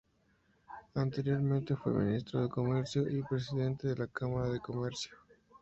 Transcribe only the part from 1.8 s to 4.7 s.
ministro de Comercio y presidente de la Cámara de